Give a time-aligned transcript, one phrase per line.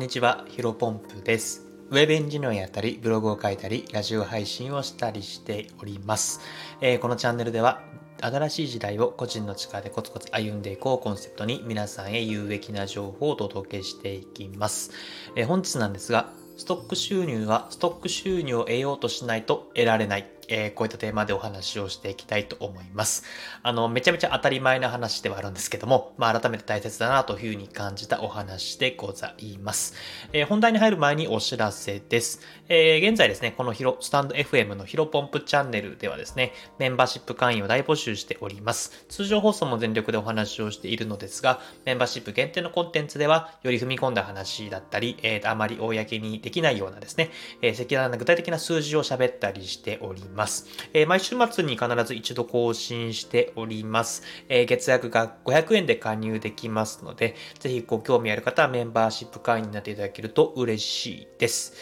[0.00, 1.66] んにちは、ヒロポンプです。
[1.90, 6.40] ウェブエンジニアやったり、ブログを書いたり、ラジオ配信をしたりしております。
[6.80, 7.82] えー、このチャンネルでは、
[8.22, 14.90] 新しい時代を個人の力でコツコツ歩んでいこうコンセプトに皆さんへ有益な情報をお届けしていきます。
[15.36, 20.26] えー、本日なんですが、ストック収入はストック収入を得ようとしないと得られない。
[20.50, 23.24] えー、こういったテーマでお話をしていきたいと思います。
[23.62, 29.94] あの、めちゃめちゃ当たり前な話ではあるんですけども、まあ、改めて大切だなというふうに感じたお話でございます。
[30.32, 32.40] えー、本題に入る前にお知らせです。
[32.68, 39.06] えー、現在ですね、このヒロ、スタンド FM のヒロポンプチャンネルではですね、メンバーシップ会員を大募集しております。
[39.08, 47.30] 通常放送も全力でお話をしているのですが、メンバーシップ限定のコンテンツでは、より踏み込んだ話だったり、えー、あまり公にできないようなですね、
[47.62, 50.39] えー、赤裸々な具体的な数字を喋ったりしております。
[50.40, 54.22] ますえー、毎週末に必ず一度更新しております。
[54.48, 61.74] えー、月額が500円で加入できますので、ぜひご興味ある方はメンバーシップ会員になっていただけると嬉しいです。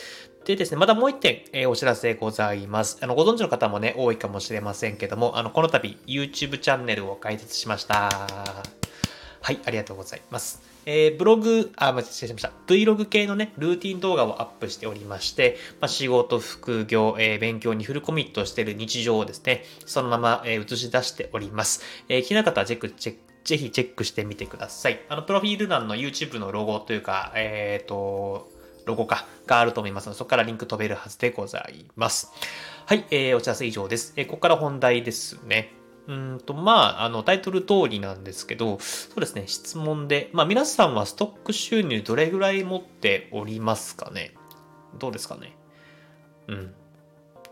[0.44, 2.98] でですね、またもう一点、えー、お知らせございます。
[3.00, 8.08] あの、ご存知の方もね、多いかもしれませんけども、あの、この度、YouTube チャンネルを開設しました。
[9.40, 10.77] はい、ありがとうございます。
[10.90, 12.50] えー、ブログ、あ、間違えました。
[12.66, 21.82] Vlog 系のね、ルーティン動画をアップしておりまして、まあ、仕事、副業、えー、勉強にフルコミットしている日常をですね、そのまま、えー、映し出しております。
[22.08, 24.98] えー、気になる方はチェック、チェック、ぜひチェックしてみてください。
[25.10, 28.50] あの、プロフィール欄の YouTube のロゴというか、えっ、ー、と、
[28.86, 32.32] ロゴか、があると思いますので、そこからリンク飛べるはずでございます。
[32.86, 34.14] はい、えー、お知らせ以上です。
[34.16, 35.77] えー、ここから本題ですね。
[36.08, 44.34] うんと、まあ、あの、タイトル通りなんですけど、そうですね、質問で、まあ、皆さんはストック収入どれぐらい持っておりますかね？
[44.98, 45.54] どうですかね？
[46.46, 46.74] うん。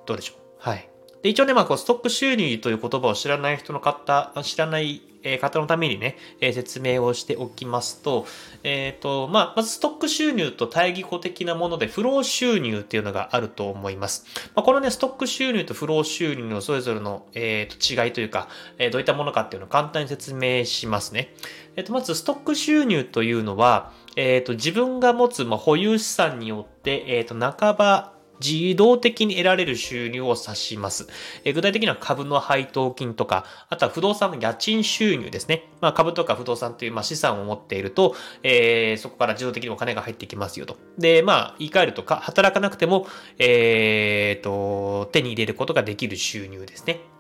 [0.07, 0.39] どうでしょう？
[0.59, 0.89] はい。
[1.23, 5.01] で、一応ね、まあ、こう、ストック収入という言葉を知らない人の方、知らない
[5.41, 8.27] 方のためにね、え説明をしておきますと、
[8.63, 14.25] えっ、ー、と、まあ、まずストック収入と対義語的なもので、フロー収入っていうのがあると思います。
[14.55, 21.35] まあ、このね、ストック収入とフロー収入のそれぞれの、えー、と違いというか、えー、どういったものかっていうのを簡単に説明しますね。
[21.75, 31.09] えっ、と、まず、ストック収入というのは、えっ、と、自分が持つ、まあ、保有資産によって、えっ、と、半ば、自動的に得られる収入を指します。
[31.45, 35.69] え具体的には株の配当金とか、あとは不動産の家賃収入ですね。
[35.81, 40.77] まあ、株とか不動産という、まあ、資産を持っていると、えー、そこから自動的にお金が入ってきますよと。
[40.99, 43.07] で、まあ、言い換えるとか、働かなくても、
[43.39, 47.16] えー、と、手に入れることができる収入ですね。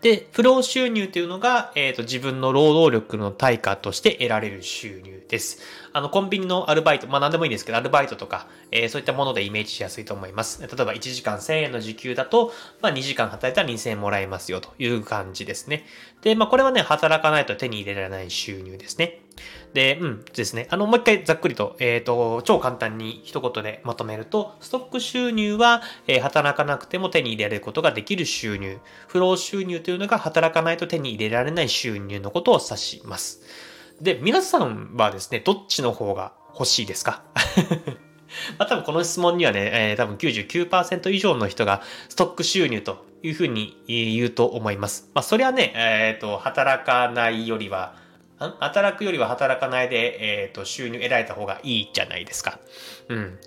[0.00, 5.60] で、不労収入というのが、えっ、ー、と、自分の労働力の対価として得られる収入です。
[5.92, 10.60] あの、コンビニのアルバイト、まあ何でもいいんですけど、アルバイトとか、えー、そういったものでイメージしやすいと思います。
[10.60, 15.84] 例えば1時間1000円の時給だと、まあ2時間働いたら2000円もらえますよという感じですね。
[16.22, 19.21] で、まあこれはね、働かないと手に入れられない収入ですね。
[19.74, 20.66] で、うんですね。
[20.70, 28.78] あの、もう一回ざっくりと、えっ、ー、と、超簡単に一言でまとめると、ストック収入は、えー、働かなくても手に入れられることができる収入。
[29.08, 33.40] 不労収入というのが働かないと手に入れられない収入のことを指します。
[34.00, 37.22] で、皆さんはですね、どっちの方が欲しいですか？
[38.58, 45.10] まあ多分この質問にはね、えー、多分99%以上の人がストック収入というふうに言うと思います。
[45.14, 47.94] まあそれはね、えっ、ー、と、働かないよりは、
[48.60, 52.58] 働くよりは働かないで、え、ー、と、収入得られた方がいいじゃないですか。
[53.08, 53.38] うん。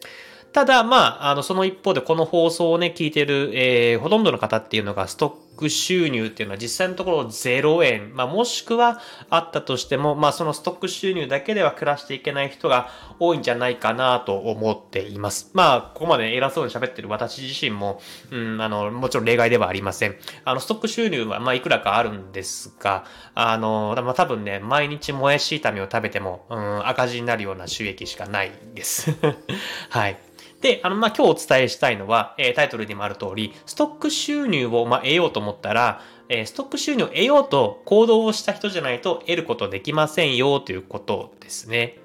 [0.54, 12.90] ただ、まあ、あの、その一方でこの放送をね、聞いてる、えー、ほとんどの方っていうのがストッック収入っていうのは実際のところ0円、まあ、もしくはあったとしても、まあ、そのストック収入だけでは暮らしていけない人が
[13.20, 15.52] 多いんじゃないかなと思っています。
[15.54, 18.02] まあ、ここまで偉そうに喋ってる私自身も、
[18.32, 20.16] うん、あの、もちろん例外ではありません。
[20.44, 29.16] あの、ストック収入は、まあ、いくらかあるんですが、あの、まあ、多分ね、毎日もやし炒めを食べても、うん、赤字になるような収益しかないです。
[29.90, 30.18] はい。
[30.62, 42.00] で、あの、ま、今日お伝えしたいのは、えー、タイトルにもある通り、ストック収入を、ま、得ようと思ったら、えー、ストック収入を得ようと行動をした人じゃないと得ることできませんよということですね。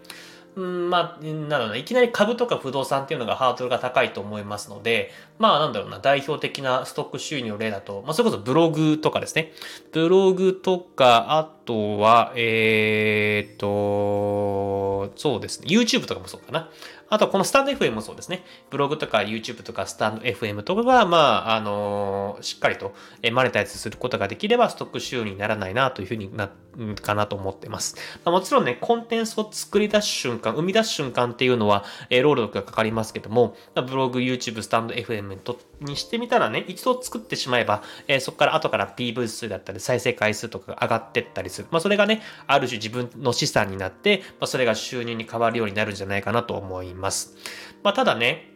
[0.56, 9.52] うん、まあ、なんだろういきなり株とか不動産っていうのがハードルが高いと思いますので、まあ、なんだろうな、代表的なストック収入の例だと、まあ、それこそブログとかですね。
[9.92, 13.56] ブログとか、あとは、えー、っ
[15.16, 16.70] そうですね、YouTube とかもそうかな。
[17.08, 18.44] あと、このスタンド FM もそうですね。
[18.70, 21.18] ブログとか YouTube とかスタンド FM とかが、ま
[21.48, 22.94] あ、あのー、しっかりと
[23.32, 26.50] マネタイズすることができれば、ストック収入にならないなというふうにな、
[27.02, 27.96] かなと思ってます。
[28.24, 41.68] まあ、もちろんね、コンテンツを作り出す瞬間、生み出す瞬間っていうのは、え、労力がかかりますけども、ブログ、YouTube、スタンド FM とにしてみたらね、一度作ってしまえば、えー、そこから後から PV 数だったり再生回数とかが上がってったりすする。
[41.70, 47.36] まあ、それがね、ある種自分の資産になって、まあ、それが収収入に変わるようになるんじゃないかなと思います。
[47.82, 48.50] まあ、ただね、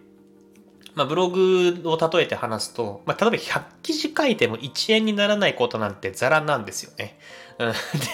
[0.95, 7.19] まあ、ブログを例えて話すと、まあ、例えば100記事書いても1円にならないことなんてザラなんですよね。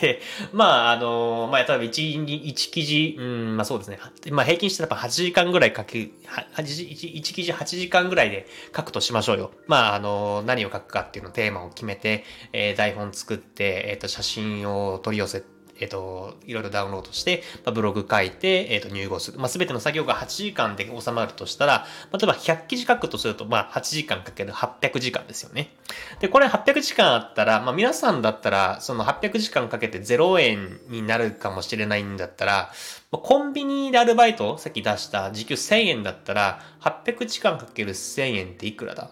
[0.02, 0.20] で、
[0.52, 3.98] まあ、あの、まあ、例えば1、1記事、うん、まあそうですね。
[4.30, 6.14] まあ平均してやっぱ8時間ぐらい書き、1,
[6.56, 9.50] 1記事8時間ぐらいで書くとしましょうよ。
[9.66, 19.38] まあ、あの、何を書くかっていうのテーマを決めて、えー、台本作って、えっ、ー、と、写真を取り寄せて、えっ、と、いろいろダウンロードして、まあ、ブログ書いて、えっ、と、入稿する。
[19.38, 25.74] まあ、すべての作業が8時間で収まるとしたら、ま例えば100記事書くとすると、まあ、8時間かける800時間ですよね。
[26.20, 32.72] で、これ800時間あったら、まあ、皆さんだったら、その800時間かけて0円になるかもしれないんだったら、
[33.10, 39.10] まコンビニでアルバイト、さっき出した時給1000円だったら、800時間かける1000円っていくらだ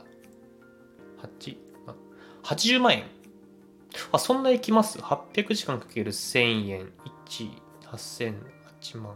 [1.43, 1.57] ?8、
[2.43, 3.18] 80万円
[4.13, 6.93] あ、そんな行きます ?800 時間かける1000円、
[7.27, 7.51] 1、
[7.91, 8.35] 8000、
[8.81, 9.15] 8万。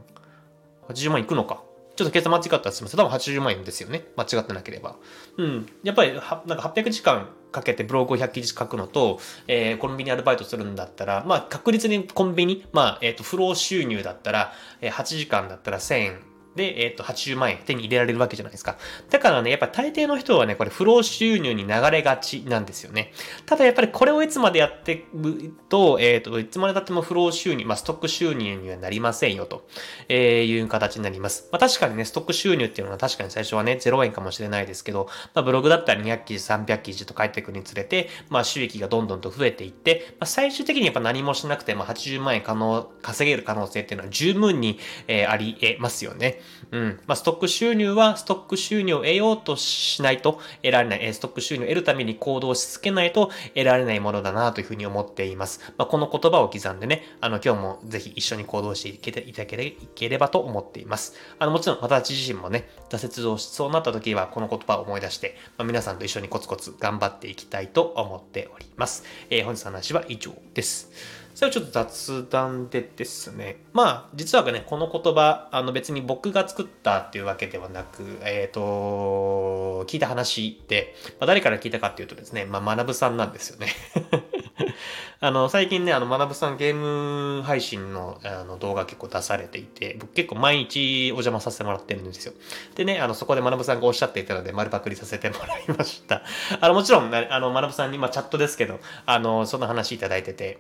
[0.89, 1.63] 80万いくのか。
[1.95, 3.01] ちょっと計算間違ったらすみません。
[3.01, 4.05] 多分80万円ですよね。
[4.17, 4.97] 間違ってなければ。
[5.37, 5.69] うん。
[5.83, 16.21] やっぱりは、なんか800時間かけてブログを100記事書くのと、えー、コンビニアルバイトするんだったら、まあ確実にコンビニ、まあ、えっ、ー、と、不労収入だったら、えー、8時間だったら1000円
[16.57, 18.77] で、えっ、ー、と、80万円手に入れられるわけじゃないですか。
[19.11, 23.13] だからね、やっぱ大抵の人はね、これ不労収入に流れがちなんですよね。
[23.47, 29.67] ただやっぱりこれをいつまでやってると、えっ、ー、と、いつまで経っても不労収入、まあ、ストック収入にはなりませんよと、
[30.09, 31.49] えいう形になります。
[31.53, 44.79] まあ、確かにね、ストック収入っていうのは確かに最初はね、0円かもしれないですけど、まあ、ブログだったら200記事、300記事と書いていくにつれて、まあ、収益がどんどんと増えていって、まあ、最終的にやっぱ何もしなくても80万円可能、稼げる可能性っていうのは十分に、
[45.09, 46.42] えー、あり得ますよね。
[46.71, 47.01] うん。
[47.07, 55.61] まあストック収入はストック収入を得ようとしないと得られない、ストック収入を得るために行動し続けないと得られないものだなというふうに思っています。
[55.77, 61.15] まあ、この言葉を刻んでね、あの今日もぜひ一緒に行動していけていただければと思っています。
[61.39, 69.05] あのもちろん私自身もね、挫折をしそうになった時はこの言葉を思い出して、まあ、皆さんと一緒にコツコツ頑張っていきたいと思っております。
[69.31, 70.91] えー、本日の話は以上です。
[71.35, 73.57] それはちょっと雑談でですね。
[73.73, 83.69] まあ、実はね、この言葉、あの別に僕が作ったっていうわけではなく、えっ、ー、と、聞いた話で、まあ、誰から聞いたかっていうとですね、まあ、学さんなんですよね。
[85.21, 92.33] あの、最近ね、あの、学さんゲーム配信のあの動画結構出されていて、僕結構毎日お邪魔させてもらってるんですよ。
[92.75, 96.23] でね、あの、そこで学さんがおっしゃっていたので、丸パクリさせてもらいました。
[96.61, 100.59] あの、もちろん、あの、学さんに、まあ、チャットですけど、あの、そんな話いただいてて、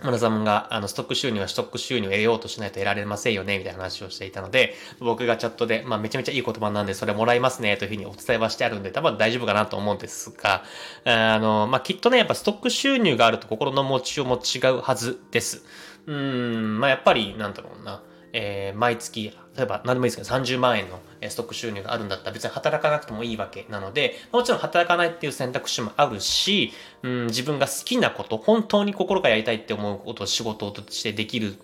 [0.00, 10.64] 村田さんが、あの、ストック収入はストック収入を得ようとしないと得られませんよね、みたいな話をしていたので、僕がチャットで、まあ、めちゃめちゃいい言葉なんで、それもらいますね、というふうにお伝えはしてあるんで、多分大丈夫かなと思うんですが、
[11.04, 15.64] あの、まあ、きっとね、やっぱストック収入があると心の持ちようも違うはずです。
[16.06, 18.02] うん、まあ、やっぱり、なんだろうな。
[18.32, 26.72] えー、毎月、例えば何でもいいですけど、30万円のストック収入があるんだったら別に働かなくてもいいわけなので、もちろん働かないっていう選択肢もあるし、
[27.02, 31.56] うん、自分が好きなこと、本当に心からやりたいって思うことを仕事としてできる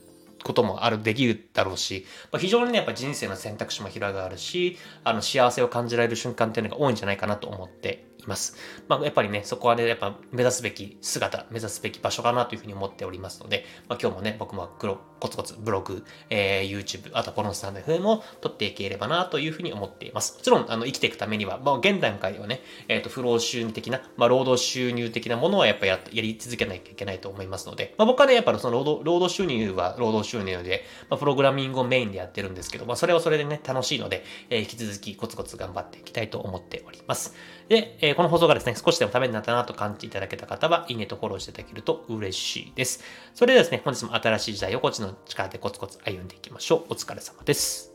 [0.43, 8.56] こともある、できるだろうし、まあ、非常にね、やっぱ人生の選択肢も広がるし、あの、幸せを感じられる瞬間っていうのが多いんじゃないかなと思っています。
[8.88, 20.37] まあ、やっぱりね、そこはね、やっぱ目指すべき姿、目指すべき場所かなというふうに思っておりますので、まあ、今日もね、僕もコツコツブログ、えー、YouTube、あとこのスタンド FM も撮っていければなというふうに思っています。
[20.37, 37.35] もちろん、あの、生きていくためには、まあ、現段階ではね、えっ、ー、と、不労収入的な、まあ、労働収入的なものはやっぱややり続けなきゃいけないと思いますので、まあ、僕はね、やっぱその労働労働収入は労働収入で、まあ、プログラミングをメインでやってるんですけど、まあ、それはそれでね、楽しいので、えー、引き続きコツコツ頑張っていきたいと思っております。
[37.68, 43.02] で、えー、この放送がですね、少しでもためになったなと感じていただけた方は、いいねとフォローしていただけると嬉しいです。
[43.35, 46.92] それではですね、本日も新しい時代をこっちの力でコツコツ歩んでいきましょう。
[46.92, 47.90] お疲れ様です。